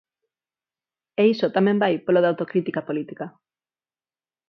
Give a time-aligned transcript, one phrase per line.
[1.21, 3.25] E iso tamén vai polo da autocrítica política.